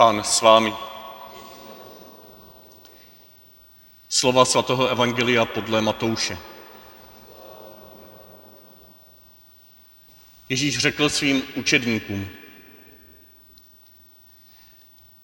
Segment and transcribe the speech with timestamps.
[0.00, 0.72] Pán s vámi.
[4.08, 6.38] Slova svatého Evangelia podle Matouše.
[10.48, 12.28] Ježíš řekl svým učedníkům,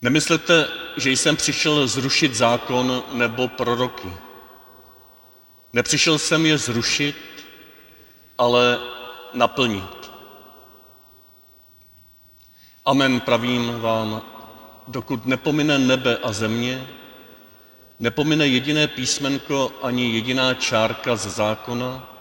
[0.02, 4.12] nemyslete, že jsem přišel zrušit zákon nebo proroky.
[5.72, 7.16] Nepřišel jsem je zrušit,
[8.38, 8.79] ale
[9.32, 10.11] naplnit.
[12.84, 14.36] Amen pravím vám,
[14.89, 16.86] dokud nepomine nebe a země,
[18.00, 22.13] nepomine jediné písmenko ani jediná čárka z zákona,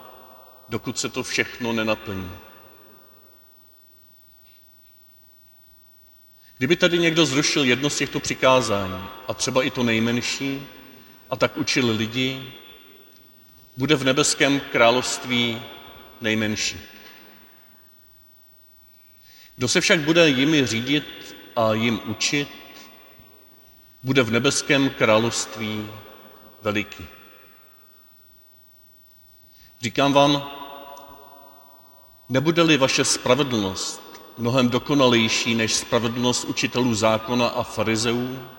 [0.69, 2.31] dokud se to všechno nenaplní.
[6.57, 10.67] Kdyby tady někdo zrušil jedno z těchto přikázání, a třeba i to nejmenší,
[11.29, 12.53] a tak učil lidi,
[13.77, 15.61] bude v nebeském království
[16.21, 16.77] nejmenší.
[19.55, 21.24] Kdo se však bude jimi řídit
[21.55, 22.49] a jim učit,
[24.03, 25.89] bude v nebeském království
[26.61, 27.05] veliký.
[29.81, 30.51] Říkám vám,
[32.29, 34.01] nebude-li vaše spravedlnost
[34.37, 38.49] mnohem dokonalejší než spravedlnost učitelů zákona a farizeů,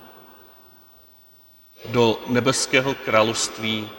[1.85, 3.89] do nebeského království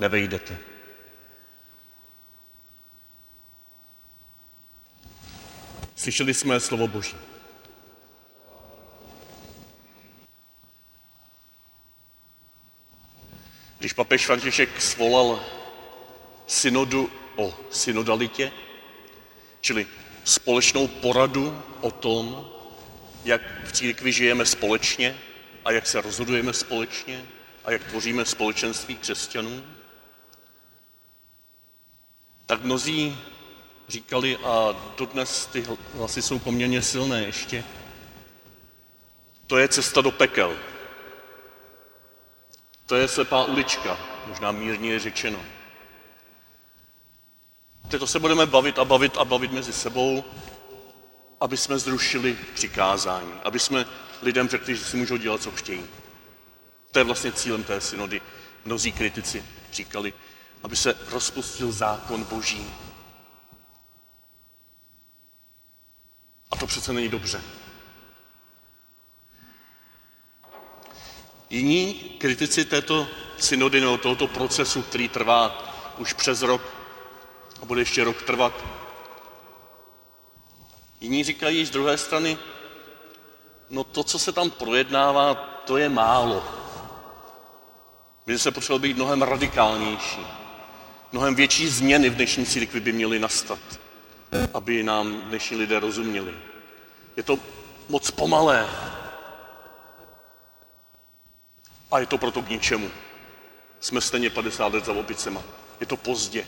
[0.00, 0.58] nevejdete.
[5.96, 7.16] Slyšeli jsme slovo Boží.
[14.00, 15.44] Papež František svolal
[16.46, 18.52] synodu o synodalitě,
[19.60, 19.86] čili
[20.24, 22.48] společnou poradu o tom,
[23.24, 25.16] jak v církvi žijeme společně
[25.64, 27.24] a jak se rozhodujeme společně
[27.64, 29.64] a jak tvoříme společenství křesťanů,
[32.46, 33.18] tak mnozí
[33.88, 37.64] říkali, a dodnes ty hlasy jsou poměrně silné ještě,
[39.46, 40.56] to je cesta do pekel.
[42.90, 45.38] To je slepá ulička, možná mírně řečeno.
[47.98, 50.24] To se budeme bavit a bavit a bavit mezi sebou,
[51.40, 53.86] aby jsme zrušili přikázání, aby jsme
[54.22, 55.84] lidem řekli, že si můžou dělat, co chtějí.
[56.90, 58.20] To je vlastně cílem té synody.
[58.64, 60.12] Mnozí kritici říkali,
[60.62, 62.70] aby se rozpustil zákon boží.
[66.50, 67.42] A to přece není dobře.
[71.50, 75.64] Jiní kritici této synody nebo tohoto procesu, který trvá
[75.98, 76.62] už přes rok
[77.62, 78.64] a bude ještě rok trvat,
[81.00, 82.38] jiní říkají z druhé strany,
[83.70, 85.34] no to, co se tam projednává,
[85.64, 86.44] to je málo.
[88.26, 90.26] My se potřebovali být mnohem radikálnější.
[91.12, 93.58] Mnohem větší změny v dnešní církvi by měly nastat,
[94.54, 96.34] aby nám dnešní lidé rozuměli.
[97.16, 97.38] Je to
[97.88, 98.68] moc pomalé,
[101.90, 102.90] a je to proto k ničemu.
[103.80, 105.42] Jsme stejně 50 let za opicema.
[105.80, 106.46] Je to pozdě.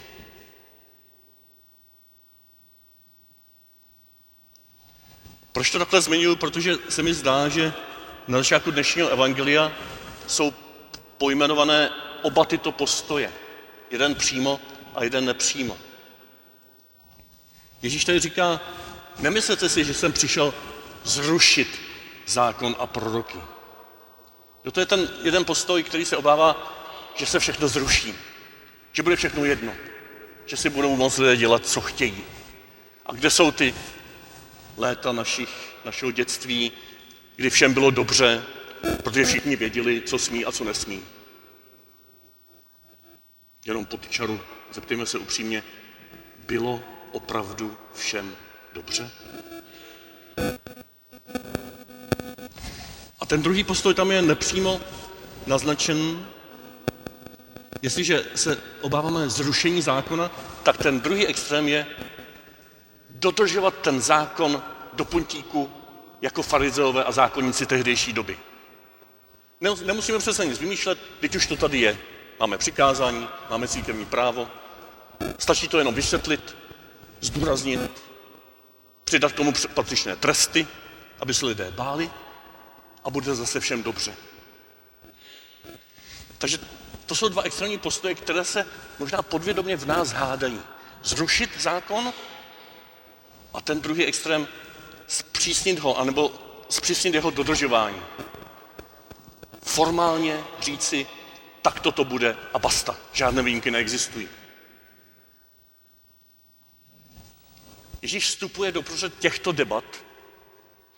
[5.52, 6.36] Proč to takhle zmiňuji?
[6.36, 7.72] Protože se mi zdá, že
[8.28, 9.72] na začátku dnešního evangelia
[10.26, 10.52] jsou
[11.18, 11.90] pojmenované
[12.22, 13.32] oba tyto postoje.
[13.90, 14.60] Jeden přímo
[14.94, 15.78] a jeden nepřímo.
[17.82, 18.60] Ježíš tady říká,
[19.18, 20.54] nemyslete si, že jsem přišel
[21.04, 21.80] zrušit
[22.26, 23.38] zákon a proroky.
[24.64, 26.78] No to je ten jeden postoj, který se obává,
[27.14, 28.14] že se všechno zruší,
[28.92, 29.72] že bude všechno jedno,
[30.46, 32.24] že si budou moct lidé dělat, co chtějí.
[33.06, 33.74] A kde jsou ty
[34.76, 36.72] léta našich, našeho dětství,
[37.36, 38.42] kdy všem bylo dobře,
[39.02, 41.02] protože všichni věděli, co smí a co nesmí.
[43.64, 44.40] Jenom po čaru
[44.72, 45.62] zeptejme se upřímně,
[46.46, 46.80] bylo
[47.12, 48.36] opravdu všem
[48.72, 49.10] dobře?
[53.32, 54.80] Ten druhý postoj tam je nepřímo
[55.46, 56.26] naznačen.
[57.82, 60.30] Jestliže se obáváme zrušení zákona,
[60.62, 61.86] tak ten druhý extrém je
[63.10, 64.62] dodržovat ten zákon
[64.92, 65.70] do puntíku
[66.22, 68.38] jako farizeové a zákonníci tehdejší doby.
[69.84, 71.98] Nemusíme přece nic vymýšlet, teď už to tady je.
[72.40, 74.48] Máme přikázání, máme církevní právo.
[75.38, 76.56] Stačí to jenom vysvětlit,
[77.20, 77.80] zdůraznit,
[79.04, 80.66] přidat tomu patřičné tresty,
[81.20, 82.10] aby se lidé báli
[83.04, 84.14] a bude zase všem dobře.
[86.38, 86.58] Takže
[87.06, 88.66] to jsou dva extrémní postoje, které se
[88.98, 90.60] možná podvědomě v nás hádají.
[91.02, 92.12] Zrušit zákon
[93.54, 94.48] a ten druhý extrém
[95.06, 96.32] zpřísnit ho, anebo
[96.68, 98.02] zpřísnit jeho dodržování.
[99.62, 101.06] Formálně říci,
[101.62, 102.96] tak toto bude a basta.
[103.12, 104.28] Žádné výjimky neexistují.
[108.02, 108.84] Ježíš vstupuje do
[109.18, 109.84] těchto debat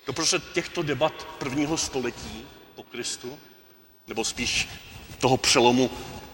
[0.07, 3.39] Doprostřed těchto debat prvního století po Kristu,
[4.07, 4.69] nebo spíš
[5.19, 5.91] toho přelomu,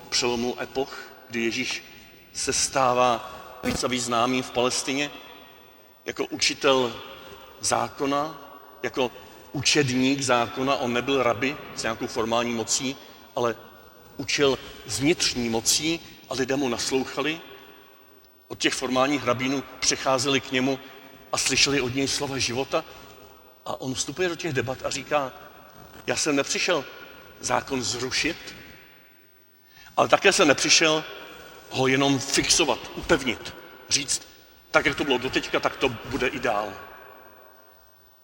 [0.09, 1.85] přelomu epoch, kdy Ježíš
[2.33, 5.11] se stává víc a víc známý v Palestině,
[6.05, 7.01] jako učitel
[7.61, 8.41] zákona,
[8.83, 9.11] jako
[9.53, 12.97] učedník zákona, on nebyl rabi s nějakou formální mocí,
[13.37, 13.57] ale
[14.17, 17.41] učil z vnitřní mocí a lidé mu naslouchali.
[18.49, 20.79] Od těch formálních rabínů přecházeli k němu
[21.33, 22.85] a slyšeli od něj slova života.
[23.71, 25.33] A on vstupuje do těch debat a říká,
[26.07, 26.85] já jsem nepřišel
[27.41, 28.37] zákon zrušit,
[29.97, 31.05] ale také jsem nepřišel
[31.71, 33.55] ho jenom fixovat, upevnit,
[33.89, 34.23] říct,
[34.71, 36.73] tak jak to bylo doteďka, tak to bude i dál.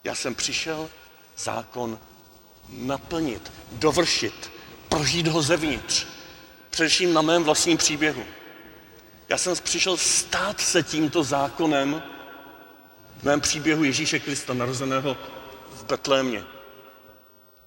[0.04, 0.90] Já jsem přišel
[1.36, 1.98] zákon
[2.68, 4.52] naplnit, dovršit,
[4.88, 6.06] prožít ho zevnitř.
[6.70, 8.24] Především na mém vlastním příběhu.
[9.28, 12.02] Já jsem přišel stát se tímto zákonem
[13.16, 15.16] v mém příběhu Ježíše Krista, narozeného
[15.86, 16.44] Betlémě,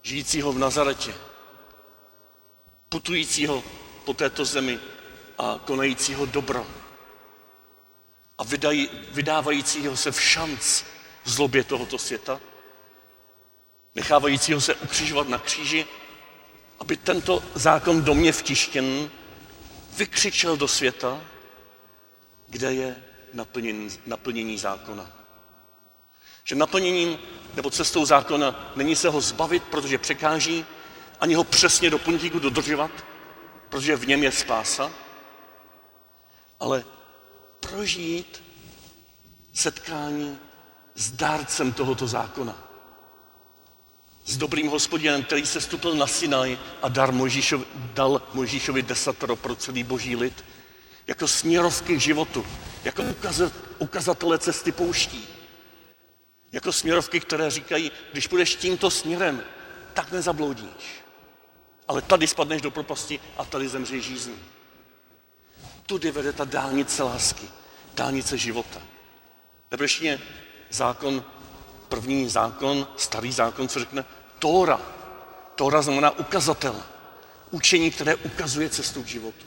[0.01, 1.15] žijícího v Nazaretě,
[2.89, 3.63] putujícího
[4.05, 4.79] po této zemi
[5.37, 6.67] a konajícího dobro
[8.37, 10.83] a vydají, vydávajícího se v šanc
[11.23, 12.39] v zlobě tohoto světa,
[13.95, 15.85] nechávajícího se ukřižovat na kříži,
[16.79, 19.09] aby tento zákon do mě vtištěn
[19.97, 21.21] vykřičel do světa,
[22.47, 22.95] kde je
[23.33, 25.18] naplnění, naplnění zákona.
[26.43, 27.17] Že naplněním
[27.55, 30.65] nebo cestou zákona není se ho zbavit, protože překáží,
[31.19, 32.91] ani ho přesně do puntíku dodržovat,
[33.69, 34.91] protože v něm je spása,
[36.59, 36.83] ale
[37.59, 38.43] prožít
[39.53, 40.37] setkání
[40.95, 42.69] s dárcem tohoto zákona.
[44.25, 49.55] S dobrým hospodinem, který se stupil na Sinaj a dar Mojžíšovi, dal Mojžíšovi desatero pro
[49.55, 50.45] celý boží lid,
[51.07, 52.45] jako směrovky k životu,
[52.83, 53.03] jako
[53.79, 55.27] ukazatele cesty pouští.
[56.51, 59.43] Jako směrovky, které říkají, když půjdeš tímto směrem,
[59.93, 61.03] tak nezabloudíš.
[61.87, 64.39] Ale tady spadneš do propasti a tady zemřeš žízní.
[65.85, 67.47] Tudy vede ta dálnice lásky,
[67.93, 68.81] dálnice života.
[69.71, 70.21] Nebrešně
[70.69, 71.23] zákon,
[71.89, 74.05] první zákon, starý zákon, co řekne
[74.39, 74.81] Tóra.
[75.55, 76.83] Tóra znamená ukazatel.
[77.51, 79.45] Učení, které ukazuje cestu k životu.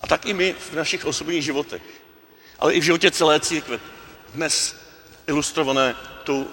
[0.00, 1.82] A tak i my v našich osobních životech,
[2.58, 3.80] ale i v životě celé církve,
[4.34, 4.76] dnes
[5.26, 5.94] ilustrované
[6.24, 6.46] tou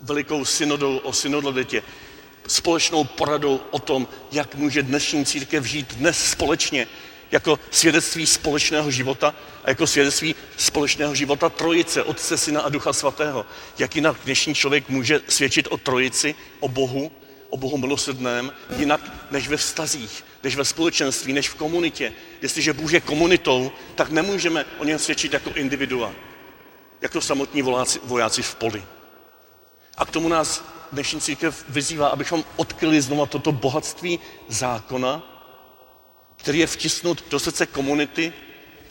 [0.00, 1.82] velikou synodou o synodalitě,
[2.46, 6.86] společnou poradou o tom, jak může dnešní církev žít dnes společně,
[7.32, 9.34] jako svědectví společného života
[9.64, 13.46] a jako svědectví společného života Trojice, Otce, Syna a Ducha Svatého.
[13.78, 17.12] Jak jinak dnešní člověk může svědčit o Trojici, o Bohu,
[17.50, 19.00] o Bohu milosrdném, jinak
[19.30, 22.12] než ve vztazích, než ve společenství, než v komunitě.
[22.42, 26.12] Jestliže Bůh je komunitou, tak nemůžeme o něm svědčit jako individua,
[27.02, 28.84] jako samotní vojáci, vojáci v poli.
[29.96, 35.22] A k tomu nás dnešní církev vyzývá, abychom odkryli znova toto bohatství zákona,
[36.36, 38.32] který je vtisnut do srdce komunity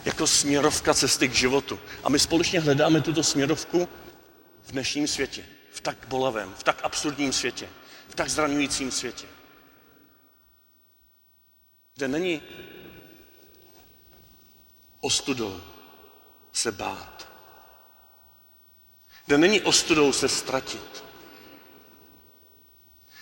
[0.05, 1.79] jako směrovka cesty k životu.
[2.03, 3.89] A my společně hledáme tuto směrovku
[4.63, 7.69] v dnešním světě, v tak bolavém, v tak absurdním světě,
[8.09, 9.27] v tak zraňujícím světě,
[11.95, 12.41] kde není
[15.01, 15.61] ostudou
[16.51, 17.30] se bát,
[19.31, 21.03] kde není ostudou se ztratit,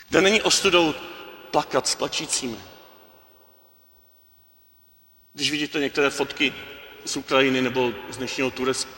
[0.10, 0.96] kde není ostudou
[1.52, 2.58] plakat s plačícími,
[5.34, 6.54] když vidíte některé fotky
[7.06, 8.52] z Ukrajiny nebo z dnešního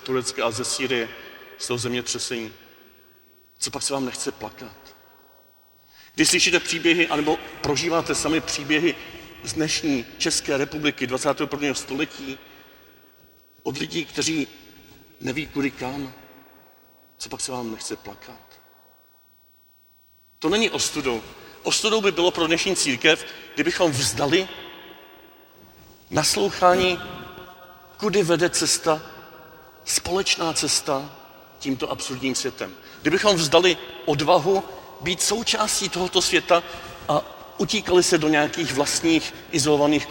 [0.04, 1.10] Turecka a ze Sýrie,
[1.58, 2.54] z toho zemětřesení,
[3.58, 4.96] co pak se vám nechce plakat?
[6.16, 8.96] Když slyšíte příběhy, anebo prožíváte sami příběhy
[9.44, 11.74] z dnešní České republiky 21.
[11.74, 12.38] století
[13.64, 14.48] od lidí, kteří
[15.22, 16.14] neví kudy kam,
[17.22, 18.42] co pak se vám nechce plakat?
[20.40, 21.22] To není ostudou.
[21.64, 23.26] Ostudou by bylo pro dnešní církev,
[23.56, 24.50] kdybychom vzdali
[26.10, 27.00] naslouchání,
[27.98, 29.02] kudy vede cesta,
[29.86, 31.16] společná cesta
[31.60, 32.76] tímto absurdním světem.
[33.02, 34.64] Kdybychom vzdali odvahu
[35.02, 36.64] být součástí tohoto světa
[37.08, 37.22] a
[37.58, 40.08] utíkali se do nějakých vlastních izolovaných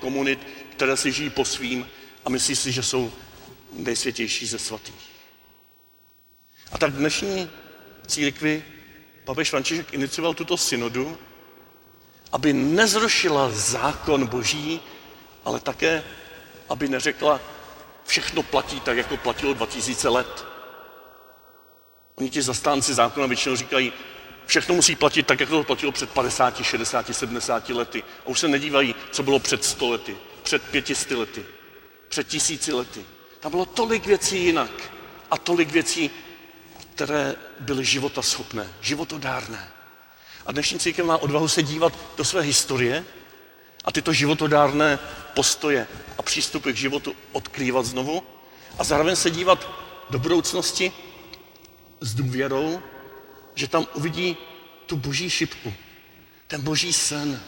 [0.00, 1.88] komunit, které si žijí po svým
[2.24, 3.12] a myslí si, že jsou
[3.72, 5.13] nejsvětější ze svatých.
[6.72, 7.50] A tak dnešní
[8.06, 8.64] církvi
[9.24, 11.18] papež František inicioval tuto synodu,
[12.32, 14.80] aby nezrušila zákon boží,
[15.44, 16.04] ale také,
[16.68, 17.40] aby neřekla,
[18.04, 20.44] všechno platí tak, jako platilo 2000 let.
[22.14, 23.92] Oni ti zastánci zákona většinou říkají,
[24.46, 28.02] všechno musí platit tak, jak to platilo před 50, 60, 70 lety.
[28.24, 31.44] A už se nedívají, co bylo před 100 lety, před 500 lety,
[32.08, 33.04] před tisíci lety.
[33.40, 34.70] Tam bylo tolik věcí jinak
[35.30, 36.10] a tolik věcí
[36.94, 39.68] které byly života schopné, životodárné.
[40.46, 43.04] A dnešní církev má odvahu se dívat do své historie
[43.84, 44.98] a tyto životodárné
[45.34, 45.86] postoje
[46.18, 48.22] a přístupy k životu odkrývat znovu
[48.78, 49.68] a zároveň se dívat
[50.10, 50.92] do budoucnosti
[52.00, 52.82] s důvěrou,
[53.54, 54.36] že tam uvidí
[54.86, 55.74] tu boží šipku,
[56.46, 57.42] ten boží sen,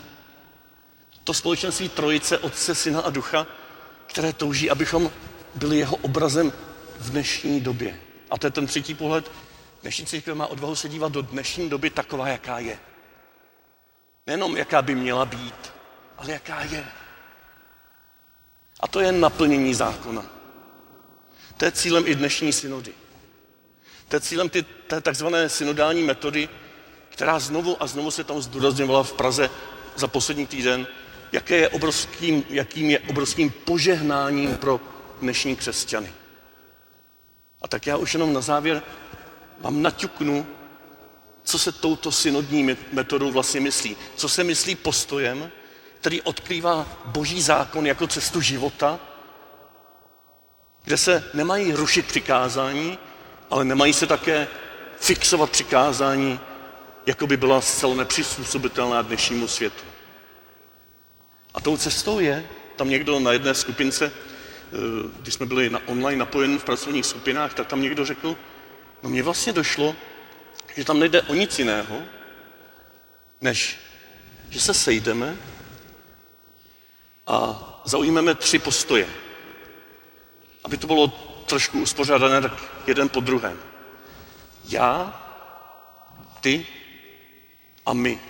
[1.24, 3.46] to společenství trojice, Otce, Syna a Ducha,
[4.06, 5.10] které touží, abychom
[5.54, 6.52] byli jeho obrazem
[6.98, 8.05] v dnešní době.
[8.30, 9.30] A to je ten třetí pohled.
[9.82, 12.78] Dnešní církev má odvahu se dívat do dnešní doby taková, jaká je.
[14.26, 15.72] Nejenom jaká by měla být,
[16.18, 16.84] ale jaká je.
[18.80, 20.26] A to je naplnění zákona.
[21.56, 22.92] To je cílem i dnešní synody.
[24.08, 26.48] To je cílem ty, té takzvané synodální metody,
[27.08, 29.50] která znovu a znovu se tam zdůrazňovala v Praze
[29.96, 30.86] za poslední týden,
[31.32, 34.80] jaké je obrovským, jakým je obrovským požehnáním pro
[35.20, 36.12] dnešní křesťany.
[37.66, 38.82] A tak já už jenom na závěr
[39.60, 40.46] vám naťuknu,
[41.42, 43.96] co se touto synodní metodou vlastně myslí.
[44.16, 45.50] Co se myslí postojem,
[46.00, 49.00] který odkrývá boží zákon jako cestu života,
[50.84, 52.98] kde se nemají rušit přikázání,
[53.50, 54.48] ale nemají se také
[54.98, 56.40] fixovat přikázání,
[57.06, 59.84] jako by byla zcela nepřizpůsobitelná dnešnímu světu.
[61.54, 62.46] A tou cestou je,
[62.76, 64.12] tam někdo na jedné skupince,
[65.20, 68.36] když jsme byli na online napojeni v pracovních skupinách, tak tam někdo řekl,
[69.02, 69.96] no mně vlastně došlo,
[70.76, 72.02] že tam nejde o nic jiného,
[73.40, 73.78] než
[74.50, 75.36] že se sejdeme
[77.26, 79.08] a zaujmeme tři postoje.
[80.64, 81.08] Aby to bylo
[81.46, 82.52] trošku uspořádané, tak
[82.86, 83.58] jeden po druhém.
[84.64, 85.22] Já,
[86.40, 86.66] ty
[87.86, 88.20] a my.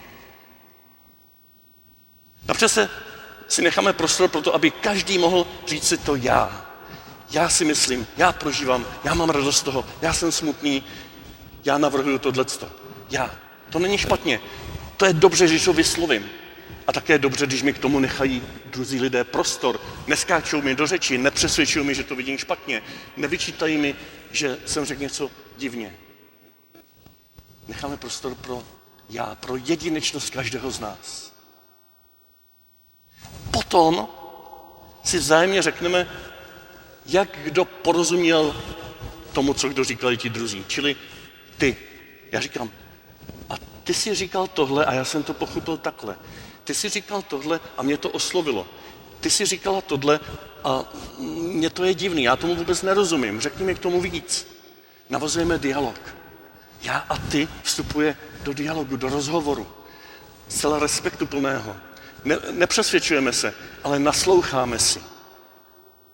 [2.48, 2.90] Napřed se
[3.48, 6.66] si necháme prostor pro to, aby každý mohl říct si to já.
[7.30, 10.84] Já si myslím, já prožívám, já mám radost z toho, já jsem smutný,
[11.64, 12.70] já navrhuju tohleto.
[13.10, 13.38] Já.
[13.70, 14.40] To není špatně.
[14.96, 16.30] To je dobře, když to vyslovím.
[16.86, 19.80] A také je dobře, když mi k tomu nechají druzí lidé prostor.
[20.06, 22.82] Neskáčou mi do řeči, nepřesvědčují mi, že to vidím špatně.
[23.16, 23.94] Nevyčítají mi,
[24.30, 25.96] že jsem řekl něco divně.
[27.68, 28.62] Necháme prostor pro
[29.10, 31.35] já, pro jedinečnost každého z nás.
[33.56, 34.08] Potom
[35.04, 36.08] si vzájemně řekneme,
[37.06, 38.56] jak kdo porozuměl
[39.32, 40.64] tomu, co kdo říkali ti druzí.
[40.68, 40.96] Čili
[41.58, 41.76] ty.
[42.32, 42.70] Já říkám,
[43.50, 46.16] a ty si říkal tohle a já jsem to pochopil takhle.
[46.64, 48.66] Ty si říkal tohle a mě to oslovilo.
[49.20, 50.20] Ty si říkala tohle
[50.64, 50.84] a
[51.40, 53.40] mě to je divný, já tomu vůbec nerozumím.
[53.40, 54.46] Řekni mi k tomu víc.
[55.10, 56.00] Navazujeme dialog.
[56.82, 59.66] Já a ty vstupuje do dialogu, do rozhovoru.
[60.48, 61.76] Zcela respektu plného.
[62.26, 63.54] Ne, nepřesvědčujeme se,
[63.84, 65.00] ale nasloucháme si.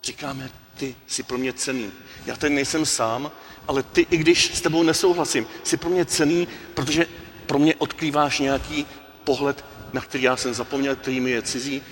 [0.02, 1.92] Říkáme, ty jsi pro mě cený.
[2.26, 3.30] Já tady nejsem sám,
[3.68, 7.06] ale ty, i když s tebou nesouhlasím, jsi pro mě cený, protože
[7.46, 8.86] pro mě odkrýváš nějaký
[9.24, 11.82] pohled, na který já jsem zapomněl, který mi je cizí,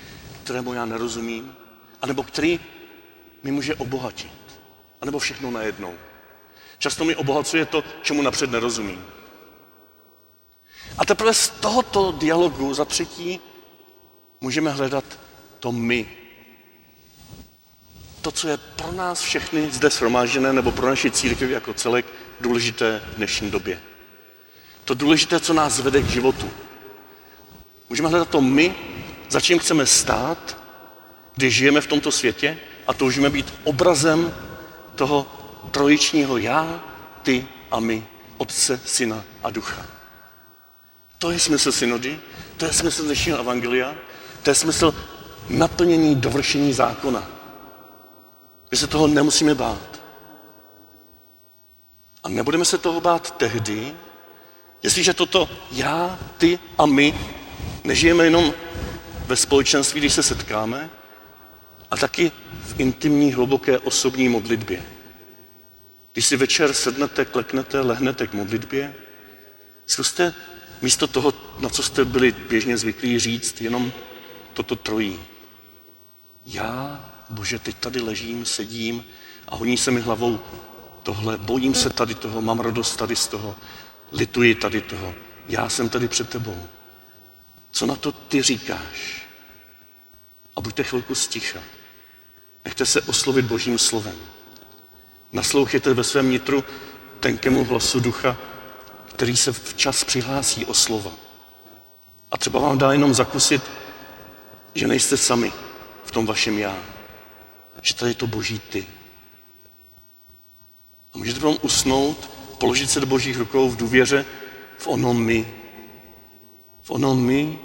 [0.43, 1.55] kterému já nerozumím,
[2.01, 2.59] anebo který
[3.43, 4.61] mi může obohatit,
[5.01, 5.93] anebo všechno najednou.
[6.77, 9.05] Často mi obohacuje to, čemu napřed nerozumím.
[10.97, 13.39] A teprve z tohoto dialogu za třetí
[14.41, 15.05] můžeme hledat
[15.59, 16.09] to my,
[18.21, 22.05] to, co je pro nás všechny zde shromážděné, nebo pro naši církev jako celek
[22.41, 23.81] důležité v dnešní době.
[24.85, 26.49] To důležité, co nás vede k životu.
[27.89, 28.75] Můžeme hledat to my,
[29.29, 30.57] za čím chceme stát,
[31.35, 32.57] když žijeme v tomto světě
[32.87, 34.33] a toužíme být obrazem
[34.95, 35.27] toho
[35.71, 36.83] trojičního já,
[37.23, 38.05] ty a my,
[38.37, 39.85] Otce, Syna a Ducha.
[41.17, 42.19] To je smysl synody,
[42.57, 43.95] to je smysl dnešního evangelia,
[44.43, 44.95] to je smysl
[45.49, 47.27] naplnění, dovršení zákona.
[48.71, 50.01] My se toho nemusíme bát.
[52.23, 53.93] A nebudeme se toho bát tehdy,
[54.83, 57.19] jestliže toto já, ty a my
[57.83, 58.53] nežijeme jenom
[59.27, 60.89] ve společenství, když se setkáme,
[61.91, 62.31] a taky
[62.63, 64.83] v intimní, hluboké osobní modlitbě.
[66.13, 68.95] Když si večer sednete, kleknete, lehnete k modlitbě,
[69.85, 70.33] zkuste
[70.81, 73.91] místo toho, na co jste byli běžně zvyklí říct, jenom
[74.53, 75.19] toto trojí.
[76.45, 79.05] Já bože, teď tady ležím, sedím
[79.47, 80.39] a honí se mi hlavou
[81.03, 83.55] tohle, bojím se tady toho, mám radost tady z toho,
[84.11, 85.15] lituji tady toho,
[85.47, 86.67] já jsem tady před tebou.
[87.71, 89.27] Co na to ty říkáš?
[90.55, 91.59] A buďte chvilku sticha.
[92.65, 94.15] Nechte se oslovit božím slovem.
[95.31, 96.63] Naslouchejte ve svém nitru
[97.19, 98.37] tenkému hlasu ducha,
[99.07, 101.11] který se včas přihlásí o slova.
[102.31, 103.61] A třeba vám dá jenom zakusit,
[104.75, 105.53] že nejste sami
[106.03, 106.77] v tom vašem já
[107.81, 108.87] že tady je to boží ty.
[111.13, 114.25] A můžete potom usnout položit se do božích rukou v důvěře
[114.77, 115.53] v ono my.
[116.81, 117.59] V ono my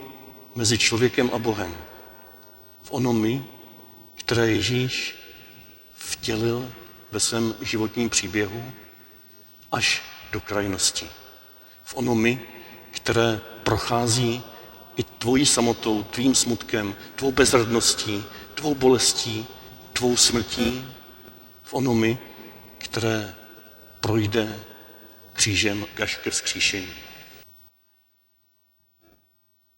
[0.54, 1.76] mezi člověkem a Bohem.
[2.82, 3.44] V ono my,
[4.14, 5.14] které Ježíš
[5.96, 6.72] vtělil
[7.12, 8.72] ve svém životním příběhu
[9.72, 11.08] až do krajnosti.
[11.84, 12.42] V ono my,
[12.90, 14.42] které prochází
[14.96, 18.24] i tvojí samotou, tvým smutkem, tvou bezradností,
[18.54, 19.46] tvou bolestí,
[19.92, 20.84] tvou smrtí,
[21.62, 22.18] v ono my,
[22.78, 23.34] které
[24.00, 24.60] projde
[25.32, 27.05] křížem až ke vzkříšení.